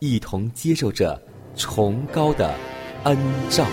[0.00, 1.20] 一同接受着
[1.54, 2.54] 崇高的
[3.04, 3.16] 恩
[3.50, 3.66] 照。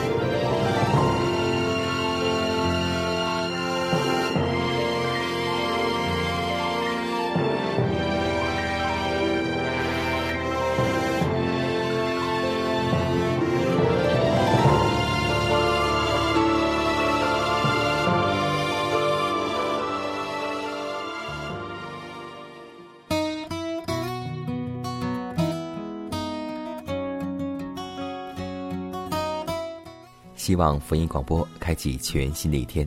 [30.58, 32.86] 望福音广播开启全新的一天，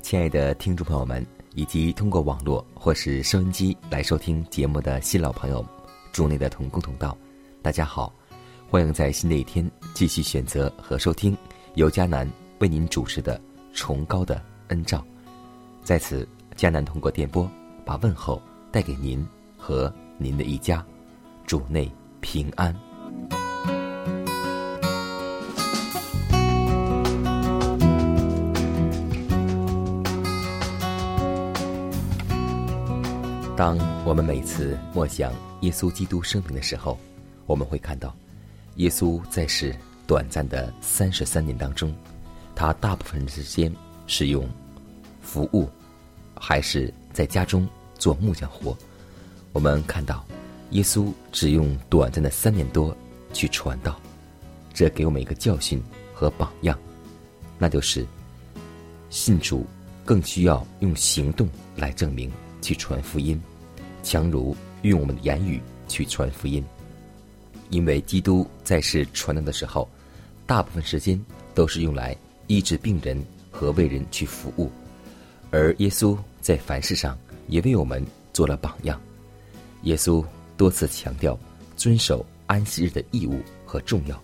[0.00, 1.24] 亲爱的听众朋友们，
[1.54, 5.64] 以及通过网络或是收音机来收听节目的新老朋友，
[6.12, 7.16] 主内的同工同道，
[7.60, 8.10] 大家好，
[8.70, 11.36] 欢迎在新的一天继续选择和收听
[11.74, 13.38] 由迦南为您主持的
[13.74, 15.04] 崇高的恩照。
[15.82, 17.48] 在此，迦南通过电波
[17.84, 18.40] 把问候
[18.72, 19.24] 带给您
[19.58, 20.82] 和您的一家，
[21.46, 21.90] 主内
[22.22, 22.74] 平安。
[33.56, 36.98] 当我们每次默想耶稣基督生平的时候，
[37.46, 38.12] 我们会看到，
[38.76, 39.72] 耶稣在世
[40.08, 41.94] 短暂的三十三年当中，
[42.56, 43.72] 他大部分时间
[44.08, 44.44] 是用
[45.22, 45.68] 服务，
[46.34, 48.76] 还是在家中做木匠活。
[49.52, 50.26] 我们看到，
[50.70, 52.94] 耶稣只用短暂的三年多
[53.32, 54.00] 去传道，
[54.72, 55.80] 这给我们一个教训
[56.12, 56.76] 和榜样，
[57.56, 58.04] 那就是
[59.10, 59.64] 信主
[60.04, 62.28] 更需要用行动来证明。
[62.64, 63.38] 去传福音，
[64.02, 66.64] 强如用我们的言语去传福音。
[67.68, 69.86] 因为基督在世传道的时候，
[70.46, 71.22] 大部分时间
[71.54, 72.16] 都是用来
[72.46, 74.72] 医治病人和为人去服务，
[75.50, 78.02] 而耶稣在凡事上也为我们
[78.32, 78.98] 做了榜样。
[79.82, 80.24] 耶稣
[80.56, 81.38] 多次强调
[81.76, 84.18] 遵守安息日的义务和重要，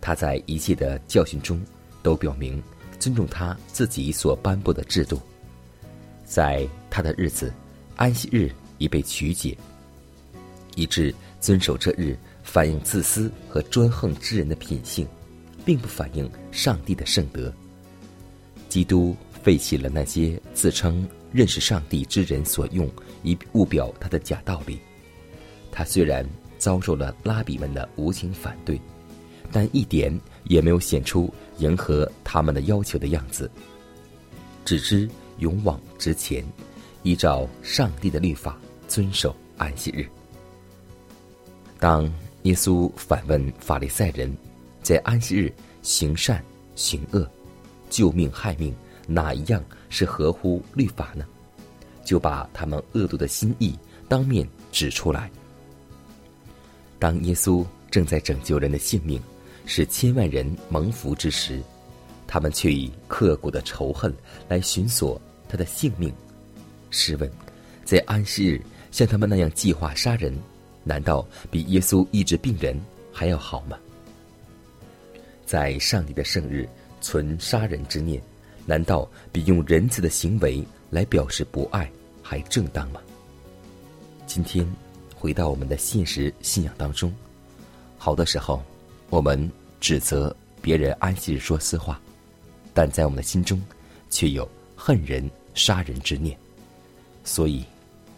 [0.00, 1.60] 他在一切的教训中
[2.02, 2.62] 都表明
[2.98, 5.20] 尊重他自己所颁布的制度。
[6.28, 7.50] 在他的日子，
[7.96, 9.56] 安息日已被曲解，
[10.76, 15.08] 以致遵守这日反映自私和专横之人的品性，
[15.64, 17.50] 并不反映上帝的圣德。
[18.68, 22.86] 基督废弃了那些自称认识上帝之人所用
[23.22, 24.78] 以误表他的假道理。
[25.72, 26.28] 他虽然
[26.58, 28.78] 遭受了拉比们的无情反对，
[29.50, 33.50] 但一点也没有显出迎合他们的要求的样子，
[34.66, 35.08] 只知。
[35.38, 36.44] 勇往直前，
[37.02, 40.06] 依照上帝的律法遵守安息日。
[41.78, 42.12] 当
[42.42, 44.36] 耶稣反问法利赛人，
[44.82, 46.44] 在安息日行善
[46.74, 47.28] 行恶、
[47.88, 48.74] 救命害命，
[49.06, 51.24] 哪一样是合乎律法呢？
[52.04, 53.78] 就把他们恶毒的心意
[54.08, 55.30] 当面指出来。
[56.98, 59.20] 当耶稣正在拯救人的性命，
[59.66, 61.62] 使千万人蒙福之时，
[62.26, 64.12] 他们却以刻骨的仇恨
[64.48, 65.20] 来寻索。
[65.48, 66.12] 他的性命，
[66.90, 67.30] 试问，
[67.84, 68.60] 在安息日
[68.90, 70.36] 像他们那样计划杀人，
[70.84, 72.78] 难道比耶稣医治病人
[73.12, 73.78] 还要好吗？
[75.46, 76.68] 在上帝的圣日
[77.00, 78.22] 存杀人之念，
[78.66, 81.90] 难道比用仁慈的行为来表示不爱
[82.22, 83.00] 还正当吗？
[84.26, 84.66] 今天
[85.14, 87.10] 回到我们的现实信仰当中，
[87.96, 88.62] 好的时候，
[89.08, 91.98] 我们指责别人安息日说私话，
[92.74, 93.58] 但在我们的心中，
[94.10, 94.46] 却有
[94.78, 95.28] 恨人。
[95.54, 96.38] 杀人之念，
[97.24, 97.64] 所以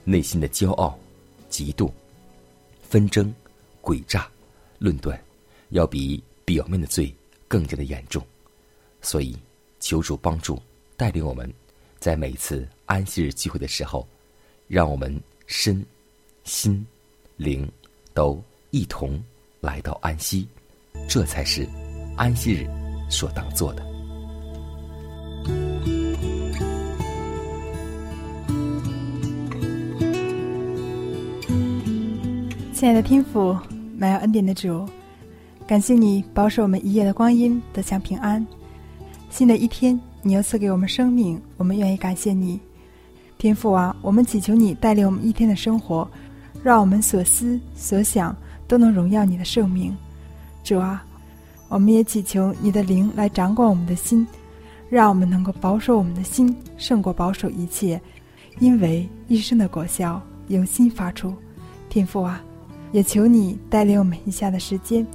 [0.05, 0.99] 内心的骄傲、
[1.49, 1.91] 嫉妒、
[2.83, 3.35] 纷争、
[3.81, 4.31] 诡诈、
[4.79, 5.19] 论断，
[5.71, 7.15] 要比表面的罪
[7.49, 8.23] 更加的严重。
[9.01, 9.35] 所以，
[9.79, 10.61] 求主帮助
[10.99, 11.51] 带领我们，
[11.99, 14.07] 在每次安息日聚会的时候，
[14.69, 15.83] 让我们身、
[16.45, 16.87] 心、
[17.39, 17.67] 灵
[18.13, 18.39] 都
[18.71, 19.19] 一同
[19.63, 20.47] 来到安息，
[21.09, 21.67] 这才是
[22.19, 22.69] 安息日
[23.11, 23.90] 所当做的。
[32.81, 33.55] 亲爱的天父，
[33.99, 34.89] 满有恩典的主，
[35.67, 38.45] 感谢你保守我们一夜的光阴得享平安。
[39.29, 42.59] 新的一天，你又赐给我们生命，我们愿意感谢你，
[43.37, 43.95] 天父啊！
[44.01, 46.11] 我们祈求你带领我们一天的生活，
[46.63, 48.35] 让我们所思所想
[48.67, 49.95] 都能荣耀你的圣名。
[50.65, 51.05] 主啊，
[51.69, 54.27] 我们也祈求你的灵来掌管我们的心，
[54.89, 58.01] 让我们能够保守我们的心胜过保守一切，
[58.59, 60.19] 因为一生的果效
[60.49, 61.35] 由心发出。
[61.91, 62.43] 天父啊！
[62.93, 65.07] 也求你带领我们以下的时间，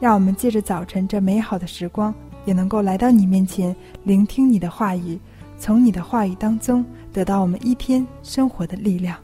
[0.00, 2.14] 让我们借着早晨这美好的时光，
[2.44, 5.18] 也能够来到你面前，聆听你的话语，
[5.58, 9.16] 从你的话语当中得到我们一天生活的力量。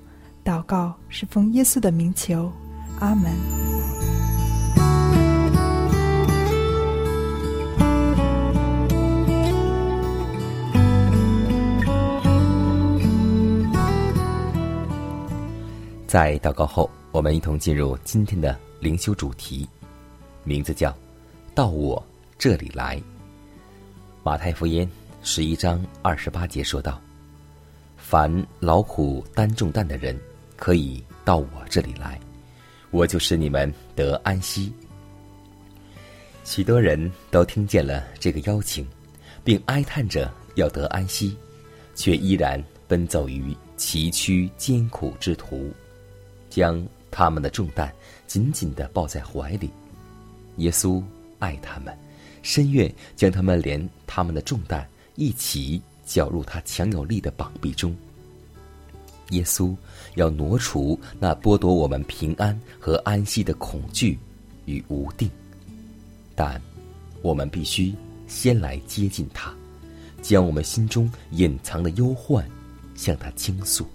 [0.44, 2.52] 祷告是奉耶稣的名求，
[3.00, 3.32] 阿门。
[16.06, 16.90] 在祷告后。
[17.14, 19.68] 我们一同进入今天的灵修主题，
[20.42, 20.92] 名字叫
[21.54, 22.04] “到我
[22.36, 23.00] 这里来”。
[24.24, 24.90] 马太福音
[25.22, 27.00] 十一章二十八节说道
[27.96, 28.28] ：“凡
[28.58, 30.18] 劳苦担重担的人，
[30.56, 32.18] 可以到我这里来，
[32.90, 34.72] 我就使你们得安息。”
[36.42, 38.84] 许多人都听见了这个邀请，
[39.44, 41.36] 并哀叹着要得安息，
[41.94, 45.72] 却依然奔走于崎岖艰苦之途，
[46.50, 46.84] 将。
[47.16, 47.94] 他们的重担
[48.26, 49.70] 紧紧的抱在怀里，
[50.56, 51.00] 耶稣
[51.38, 51.96] 爱他们，
[52.42, 54.84] 深愿将他们连他们的重担
[55.14, 57.94] 一起搅入他强有力的膀臂中。
[59.30, 59.76] 耶稣
[60.16, 64.18] 要挪除那剥夺我们平安和安息的恐惧
[64.64, 65.30] 与无定，
[66.34, 66.60] 但
[67.22, 67.94] 我们必须
[68.26, 69.54] 先来接近他，
[70.20, 72.44] 将我们心中隐藏的忧患
[72.96, 73.86] 向他倾诉。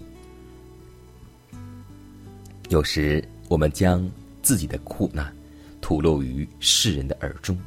[2.70, 4.08] 有时，我们将
[4.42, 5.34] 自己的苦难
[5.80, 7.58] 吐露于世人的耳中，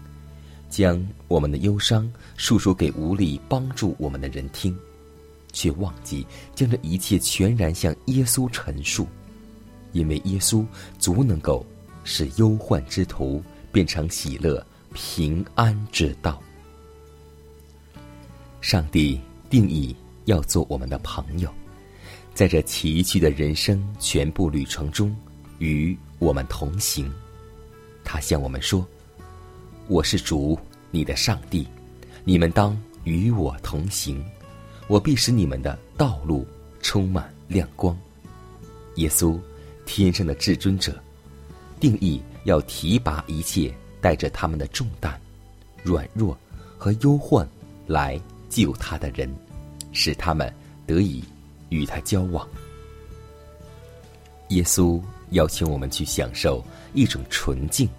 [0.70, 4.74] 将我们的忧伤诉说给无力帮助我们的人听，
[5.52, 9.06] 却忘记将这一切全然向耶稣陈述，
[9.92, 10.66] 因为耶稣
[10.98, 11.66] 足能够
[12.06, 16.42] 使忧患之徒变成喜乐平安之道。
[18.62, 19.20] 上帝
[19.50, 21.54] 定义要做我们的朋友。
[22.34, 25.16] 在这崎岖的人生全部旅程中，
[25.60, 27.12] 与我们同行。
[28.04, 28.86] 他向我们说
[29.88, 30.58] ：“我是主，
[30.90, 31.68] 你的上帝，
[32.24, 34.24] 你们当与我同行，
[34.88, 36.44] 我必使你们的道路
[36.82, 37.96] 充满亮光。”
[38.98, 39.40] 耶稣，
[39.86, 41.00] 天生的至尊者，
[41.80, 43.72] 定义要提拔一切
[44.02, 45.22] 带着他们的重担、
[45.84, 46.36] 软弱
[46.80, 47.48] 和忧患
[47.86, 48.20] 来
[48.50, 49.32] 救他的人，
[49.92, 50.52] 使他们
[50.88, 51.24] 得以。
[51.74, 52.48] 与他交往，
[54.50, 57.90] 耶稣邀请我们去享受一种纯净、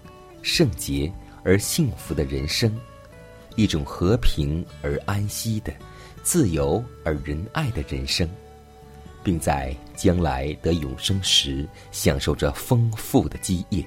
[0.41, 1.11] 圣洁
[1.43, 2.73] 而幸福的人生，
[3.55, 5.73] 一种和平而安息的、
[6.23, 8.29] 自由而仁爱的人生，
[9.23, 13.85] 并在将来得永生时享受着丰富的基业。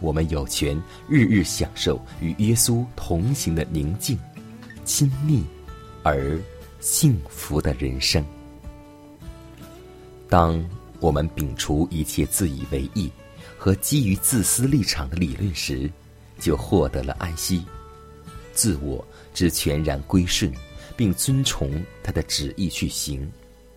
[0.00, 0.76] 我们有权
[1.08, 4.18] 日日享受与耶稣同行的宁静、
[4.84, 5.44] 亲密
[6.02, 6.36] 而
[6.80, 8.22] 幸福的人生。
[10.34, 10.60] 当
[10.98, 13.08] 我们摒除一切自以为意
[13.56, 15.88] 和基于自私立场的理论时，
[16.40, 17.64] 就获得了安息。
[18.52, 20.52] 自我之全然归顺，
[20.96, 23.30] 并遵从他的旨意去行，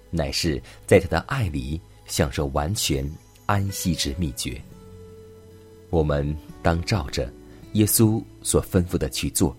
[0.09, 3.07] 乃是在他的爱里享受完全
[3.45, 4.59] 安息之秘诀。
[5.91, 7.31] 我们当照着
[7.73, 9.55] 耶稣所吩咐的去做，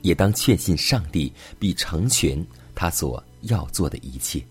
[0.00, 2.42] 也当确信上帝必成全
[2.74, 4.42] 他所要做的一切。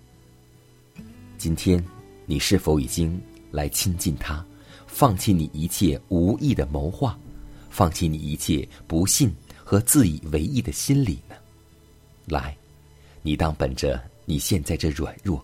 [1.38, 1.84] 今天，
[2.26, 4.44] 你是否已经来亲近他，
[4.88, 7.18] 放弃你一切无意的谋划，
[7.70, 9.32] 放弃你一切不信
[9.64, 11.36] 和自以为意的心理呢？
[12.26, 12.58] 来，
[13.22, 15.44] 你当本着你现在这软弱、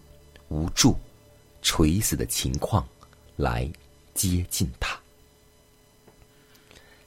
[0.49, 0.97] 无助、
[1.61, 2.87] 垂死的情况
[3.35, 3.71] 来
[4.15, 4.99] 接近他。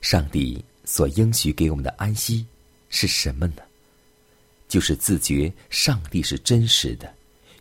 [0.01, 2.47] 上帝所应许给我们的安息
[2.89, 3.63] 是什么呢？
[4.69, 7.13] 就是自觉上帝是真实的。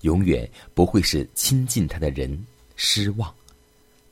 [0.05, 2.45] 永远不会使亲近他的人
[2.75, 3.33] 失望，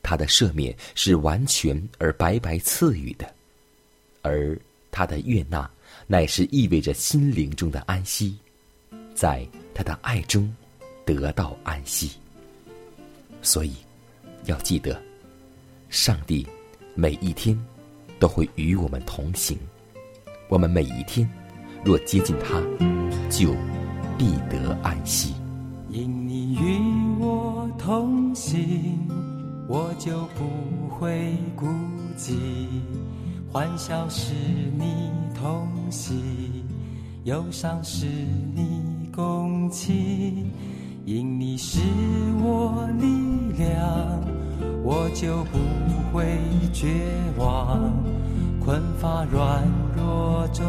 [0.02, 3.32] 他的赦免是完全而白白赐予的，
[4.22, 4.58] 而
[4.90, 5.70] 他的悦纳
[6.08, 8.36] 乃是意味着心灵中的安息，
[9.14, 10.52] 在他的爱中
[11.06, 12.10] 得到安息。
[13.40, 13.76] 所以，
[14.46, 15.00] 要记得，
[15.90, 16.44] 上帝
[16.96, 17.56] 每一天
[18.18, 19.56] 都会与我们同行。
[20.48, 21.30] 我们每一天
[21.84, 22.60] 若接近他，
[23.30, 23.54] 就
[24.18, 25.34] 必得安息。
[26.54, 26.78] 与
[27.18, 29.08] 我同行，
[29.66, 31.66] 我就不会孤
[32.16, 32.36] 寂。
[33.52, 34.32] 欢笑是
[34.78, 36.64] 你同喜，
[37.24, 38.06] 忧伤是
[38.54, 40.50] 你共情。
[41.04, 41.80] 因你是
[42.40, 43.06] 我力
[43.58, 44.20] 量，
[44.82, 45.58] 我就不
[46.12, 46.38] 会
[46.72, 46.88] 绝
[47.36, 47.92] 望。
[48.64, 49.62] 困乏软
[49.96, 50.64] 弱中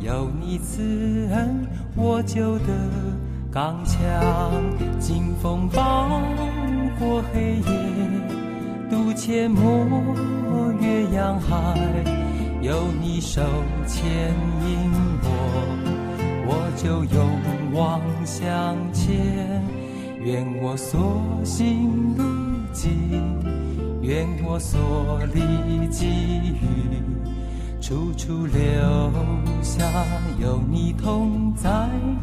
[0.00, 1.66] 有你慈恩，
[1.96, 2.66] 我就得
[3.52, 3.98] 刚强。
[4.98, 6.22] 经风暴
[6.98, 7.62] 过黑夜，
[8.88, 11.74] 渡阡陌越洋海，
[12.60, 13.42] 有你手
[13.86, 14.08] 牵
[14.66, 14.90] 引
[15.22, 15.26] 我，
[16.46, 17.30] 我就勇
[17.72, 19.62] 往向前。
[20.22, 22.22] 愿我所行路
[22.72, 22.92] 径，
[24.02, 27.02] 愿我所历际遇，
[27.80, 29.12] 处处留
[29.62, 29.82] 下
[30.38, 31.70] 有你同在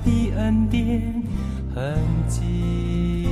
[0.05, 1.01] 的恩典
[1.73, 1.97] 痕
[2.27, 3.26] 迹。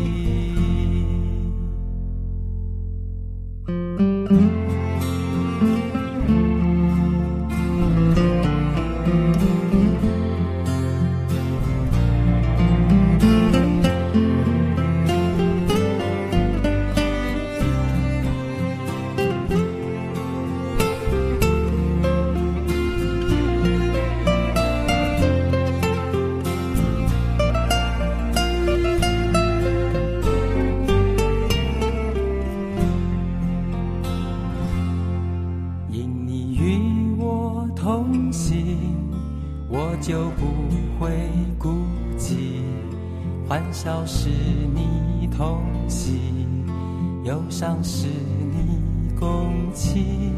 [47.87, 48.79] 是你
[49.19, 50.33] 共情，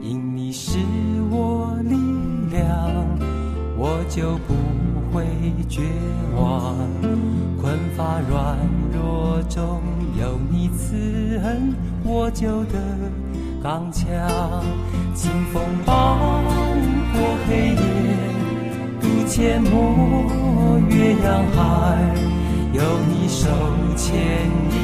[0.00, 0.78] 因你是
[1.30, 1.76] 我。
[1.84, 1.94] 力
[2.50, 2.66] 量，
[3.76, 4.02] 我。
[4.08, 4.54] 就不
[5.12, 5.24] 会
[5.68, 5.82] 绝
[6.34, 6.74] 望。
[7.60, 8.56] 困乏软
[8.92, 9.82] 弱中
[10.18, 12.30] 有你慈恩，我。
[12.30, 12.78] 就得
[13.62, 14.08] 刚强。
[15.14, 15.94] 清风伴
[17.12, 17.78] 过黑夜，
[19.02, 21.60] 渡阡陌，越阳海，
[22.72, 23.46] 有你手
[23.96, 24.79] 牵。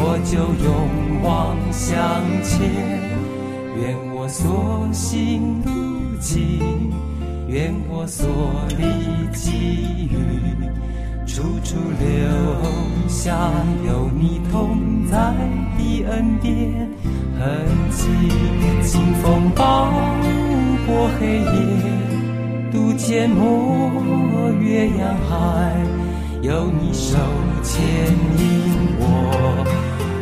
[0.00, 1.98] 我就勇往向
[2.44, 2.56] 前。
[3.76, 6.92] 愿我所行路径，
[7.48, 8.28] 愿我所
[8.78, 8.82] 历
[9.32, 10.14] 际遇。
[11.26, 13.50] 处处留下
[13.86, 15.34] 有你同在
[15.76, 16.88] 的恩典
[17.38, 18.06] 痕迹，
[18.82, 19.90] 清风抱
[20.86, 21.50] 过黑夜，
[22.72, 25.76] 渡阡陌越洋海，
[26.42, 27.16] 有你手
[27.62, 27.76] 牵
[28.38, 28.46] 引
[28.98, 29.04] 我，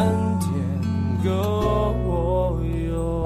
[0.00, 0.50] 恩典
[1.22, 3.22] 够用。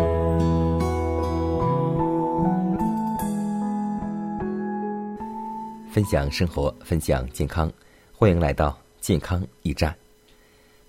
[5.92, 7.72] 分享生活，分享健康，
[8.12, 9.96] 欢迎来到健康驿站。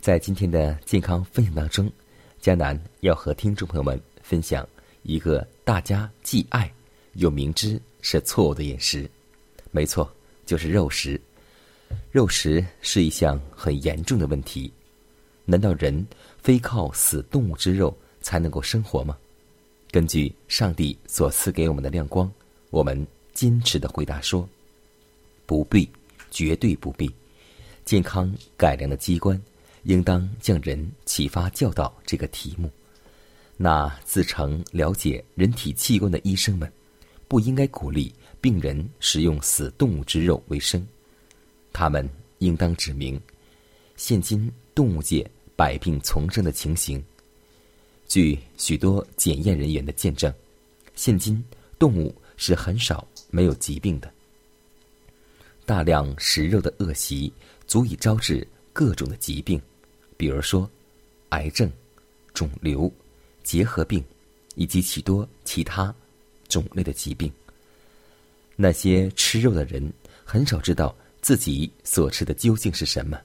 [0.02, 1.88] 在今天的健康分享当中。
[2.42, 4.68] 江南要和听众朋友们分享
[5.02, 6.72] 一个大家既爱
[7.14, 9.10] 又明知是错误的饮食，
[9.72, 10.08] 没错，
[10.46, 11.20] 就是肉食。
[12.12, 14.72] 肉食是一项很严重的问题。
[15.46, 16.06] 难道人
[16.42, 19.18] 非靠死动物之肉才能够生活吗？
[19.92, 22.30] 根据上帝所赐给我们的亮光，
[22.70, 24.48] 我们坚持的回答说：
[25.46, 25.90] 不必，
[26.30, 27.10] 绝对不必。
[27.86, 29.42] 健康改良的机关。
[29.86, 32.68] 应当将人启发教导这个题目。
[33.56, 36.68] 那自称了解人体器官的医生们，
[37.28, 40.84] 不应该鼓励病人食用死动物之肉为生。
[41.72, 43.22] 他们应当指明，
[43.96, 47.02] 现今动物界百病丛生的情形。
[48.08, 50.34] 据许多检验人员的见证，
[50.96, 51.44] 现今
[51.80, 54.12] 动物是很少没有疾病的。
[55.66, 57.32] 大量食肉的恶习，
[57.68, 59.60] 足以招致各种的疾病。
[60.18, 60.70] 比如说，
[61.30, 61.72] 癌症、
[62.34, 62.92] 肿瘤、
[63.44, 64.04] 结核病，
[64.56, 65.94] 以及许多其他
[66.48, 67.32] 种类的疾病。
[68.56, 69.92] 那些吃肉的人
[70.24, 73.20] 很少知道自己所吃的究竟是什么。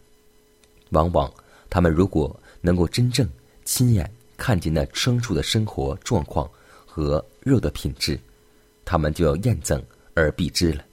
[0.90, 1.32] 往往，
[1.68, 3.28] 他们如果能够真正
[3.64, 6.50] 亲眼看见那牲畜的生活状况
[6.86, 8.18] 和肉的品质，
[8.84, 9.82] 他们就要厌憎
[10.14, 10.84] 而避之了。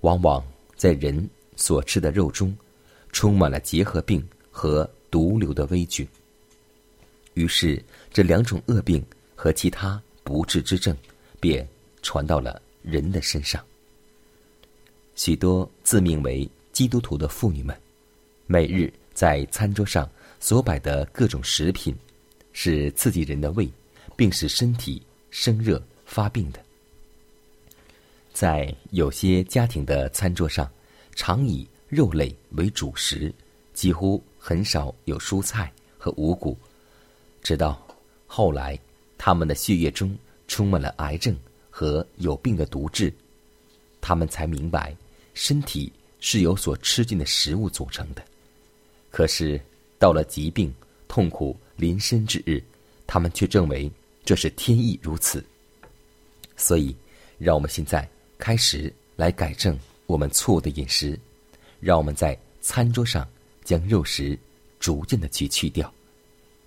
[0.00, 0.44] 往往
[0.76, 2.56] 在人所吃的肉中，
[3.12, 4.88] 充满了结核病和。
[5.10, 6.06] 毒瘤的微菌，
[7.32, 9.02] 于是这两种恶病
[9.34, 10.94] 和其他不治之症
[11.40, 11.66] 便
[12.02, 13.64] 传到了人的身上。
[15.14, 17.74] 许多自命为基督徒的妇女们，
[18.46, 21.92] 每日在餐桌上所摆的各种食品，
[22.52, 23.68] 是刺激人的胃，
[24.14, 26.60] 并使身体生热发病的。
[28.32, 30.70] 在有些家庭的餐桌上，
[31.16, 33.34] 常以肉类为主食，
[33.74, 34.22] 几乎。
[34.38, 36.56] 很少有蔬菜和五谷，
[37.42, 37.84] 直到
[38.24, 38.78] 后来，
[39.18, 41.36] 他们的血液中充满了癌症
[41.68, 43.12] 和有病的毒质，
[44.00, 44.96] 他们才明白
[45.34, 48.22] 身体是由所吃进的食物组成的。
[49.10, 49.60] 可是
[49.98, 50.72] 到了疾病、
[51.06, 52.62] 痛苦临身之日，
[53.06, 53.90] 他们却认为
[54.24, 55.44] 这是天意如此。
[56.56, 56.94] 所以，
[57.38, 61.18] 让我们现在开始来改正我们错误的饮食，
[61.80, 63.26] 让我们在餐桌上。
[63.64, 64.38] 将肉食
[64.80, 65.92] 逐渐的去去掉，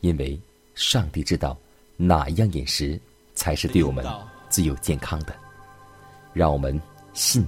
[0.02, 0.40] 因为
[0.76, 1.58] 上帝知道
[1.98, 3.02] 哪一样饮食
[3.34, 4.06] 才是对我们
[4.52, 5.36] 最有健康的。
[6.32, 6.80] 让我们
[7.16, 7.44] 信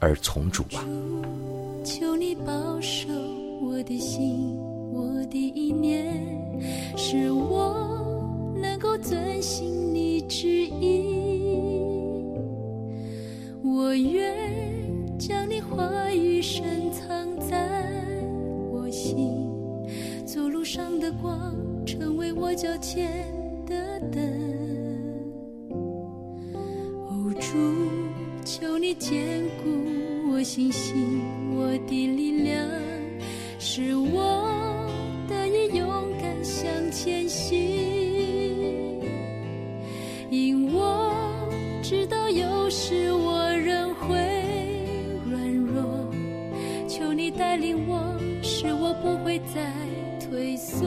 [0.00, 0.84] 而从主吧。
[1.84, 3.06] 求你保守
[3.60, 4.58] 我的心，
[4.92, 6.22] 我的意念，
[6.96, 11.48] 使我能够遵行你旨意。
[13.62, 14.34] 我愿
[15.18, 17.82] 将你话语深藏在
[18.72, 18.88] 我。
[18.88, 19.44] 心，
[20.24, 23.10] 走路上的光，成为我脚前
[23.66, 24.22] 的灯。
[27.08, 27.58] 哦，主，
[28.44, 31.20] 求你坚固我信心，
[31.56, 32.64] 我的力量，
[33.68, 34.88] 使我
[35.28, 37.58] 得以勇敢向前行。
[40.30, 41.12] 因我
[41.82, 44.16] 知道有时我仍会
[45.28, 45.82] 软弱，
[46.88, 48.14] 求你带领我。
[48.40, 49.60] 使我不会再
[50.24, 50.86] 退缩，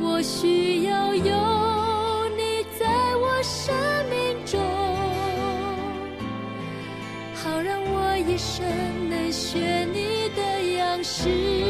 [0.00, 1.22] 我需要有
[2.36, 3.74] 你在我生
[4.08, 4.58] 命中，
[7.34, 8.64] 好让我一生
[9.10, 10.09] 能学你
[11.12, 11.69] 是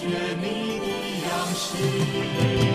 [0.00, 0.06] 学
[0.40, 2.69] 你的样式，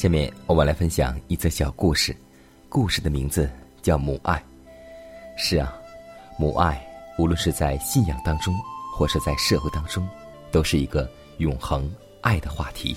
[0.00, 2.16] 下面我们来分享一则小故事，
[2.70, 3.50] 故事的名字
[3.82, 4.34] 叫《母爱》。
[5.36, 5.76] 是啊，
[6.38, 6.82] 母爱
[7.18, 8.54] 无论是在信仰当中，
[8.96, 10.08] 或是在社会当中，
[10.50, 12.96] 都是一个永恒爱的话题。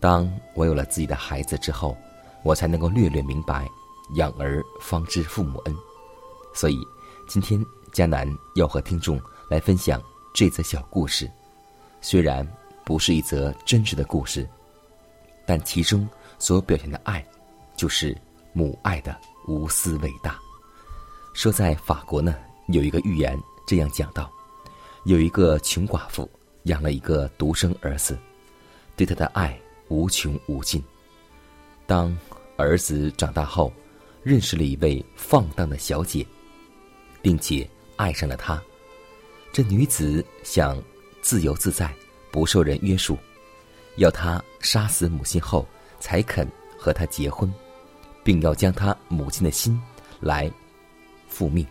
[0.00, 1.94] 当我有了自己的孩子之后，
[2.42, 3.68] 我才能够略略明白
[4.16, 5.76] “养儿方知父母恩”。
[6.56, 6.78] 所以，
[7.28, 11.30] 今天迦南要和听众来分享这则小故事。
[12.00, 12.48] 虽然
[12.82, 14.48] 不是一则真实的故事，
[15.48, 16.06] 但其中
[16.38, 17.26] 所表现的爱，
[17.74, 18.14] 就是
[18.52, 20.38] 母爱的无私伟大。
[21.32, 23.34] 说在法国呢，有一个寓言
[23.66, 24.30] 这样讲到：
[25.04, 26.30] 有一个穷寡妇
[26.64, 28.18] 养了一个独生儿子，
[28.94, 29.58] 对他的爱
[29.88, 30.84] 无穷无尽。
[31.86, 32.14] 当
[32.58, 33.72] 儿子长大后，
[34.22, 36.26] 认识了一位放荡的小姐，
[37.22, 38.62] 并且爱上了她。
[39.50, 40.76] 这女子想
[41.22, 41.90] 自由自在，
[42.30, 43.16] 不受人约束，
[43.96, 45.66] 要他杀死母亲后
[46.00, 47.52] 才肯和他结婚，
[48.22, 49.80] 并要将他母亲的心
[50.20, 50.50] 来
[51.28, 51.66] 复命。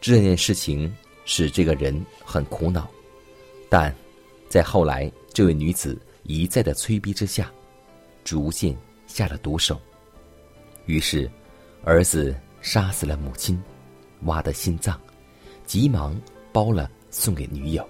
[0.00, 2.88] 这件事情使这个人很苦恼，
[3.68, 3.94] 但
[4.48, 7.50] 在后来这位女子一再的催逼之下，
[8.24, 9.80] 逐渐下了毒手。
[10.86, 11.30] 于是，
[11.84, 13.62] 儿子杀死了母亲，
[14.22, 15.00] 挖的心脏，
[15.66, 16.20] 急忙
[16.52, 17.88] 包了送给女友。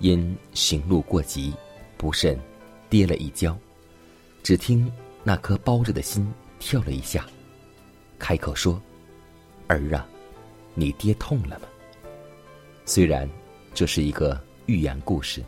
[0.00, 1.54] 因行路过急，
[1.96, 2.38] 不慎
[2.92, 3.56] 跌了一跤，
[4.42, 4.92] 只听
[5.24, 7.26] 那颗包着的心跳了一下，
[8.18, 8.78] 开口说
[9.66, 10.06] ：“儿啊，
[10.74, 11.66] 你跌痛了吗？”
[12.84, 13.26] 虽然
[13.72, 15.42] 这是一个寓言故事，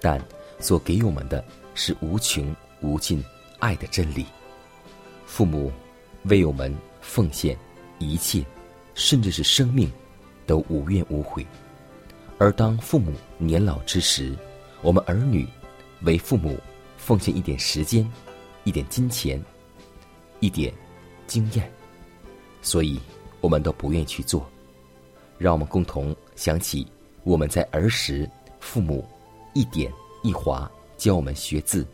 [0.00, 0.20] 但
[0.58, 1.44] 所给我们的
[1.76, 3.22] 是无穷无尽
[3.60, 4.26] 爱的真理。
[5.24, 5.70] 父母
[6.24, 7.56] 为我们奉献
[8.00, 8.44] 一切，
[8.94, 9.88] 甚至是生命，
[10.44, 11.46] 都无怨无悔。
[12.36, 14.34] 而当父母年老之时，
[14.80, 15.46] 我们儿女
[16.04, 16.58] 为父母
[16.96, 18.08] 奉献一点时间、
[18.64, 19.42] 一点金钱、
[20.40, 20.72] 一点
[21.26, 21.70] 经验，
[22.60, 23.00] 所以
[23.40, 24.48] 我们都不愿去做。
[25.38, 26.86] 让我们共同想起
[27.24, 28.28] 我们在儿时，
[28.60, 29.04] 父母
[29.54, 31.86] 一点一划教我们学字，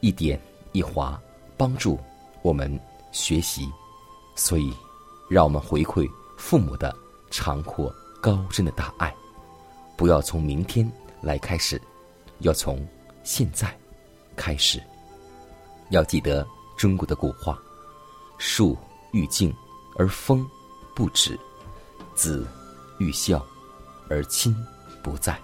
[0.00, 0.40] 一点
[0.72, 1.20] 一划
[1.56, 1.98] 帮助
[2.42, 2.78] 我们
[3.12, 3.68] 学习
[4.34, 4.72] 所以，
[5.30, 6.94] 让我们回馈父母的
[7.30, 9.14] 长阔高深的大爱，
[9.96, 11.80] 不要从明天来开始，
[12.40, 12.86] 要从
[13.26, 13.76] 现在
[14.36, 14.80] 开始。
[15.90, 16.46] 要记得
[16.78, 17.58] 中国的古话
[18.38, 18.78] ：“树
[19.12, 19.52] 欲静
[19.98, 20.48] 而风
[20.94, 21.38] 不止，
[22.14, 22.46] 子
[22.98, 23.44] 欲孝
[24.08, 24.56] 而亲
[25.02, 25.36] 不在。”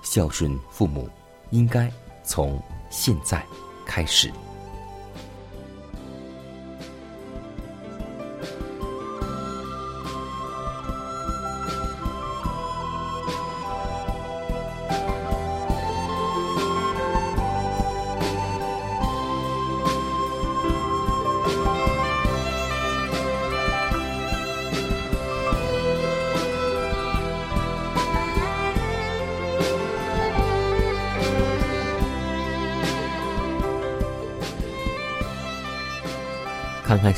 [0.00, 1.10] 孝顺父母，
[1.50, 1.92] 应该
[2.24, 3.44] 从现在
[3.84, 4.32] 开始。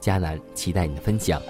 [0.00, 1.40] 佳楠，期待你的分享。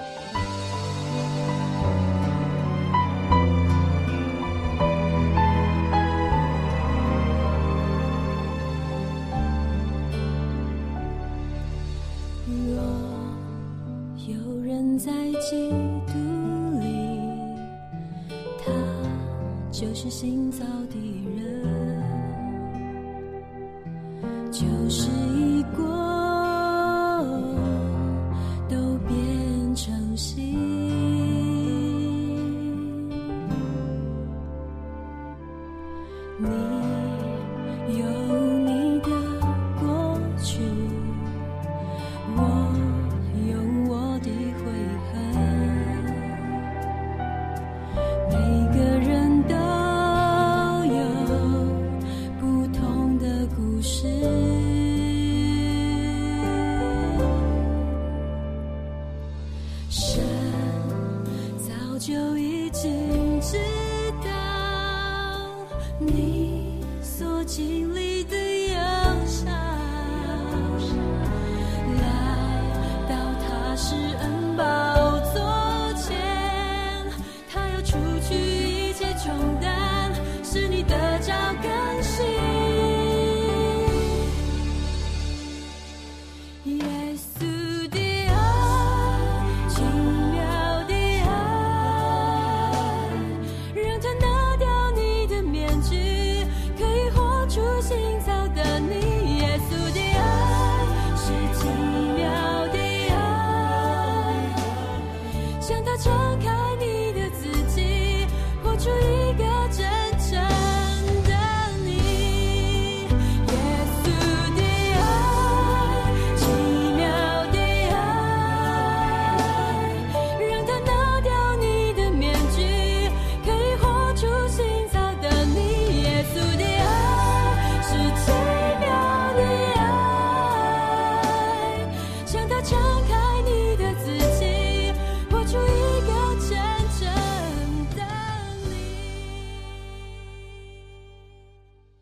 [36.38, 36.75] 你。